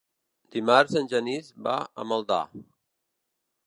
Dimarts 0.55 0.97
en 1.03 1.11
Genís 1.13 1.53
va 1.69 1.77
a 2.05 2.09
Maldà. 2.13 2.43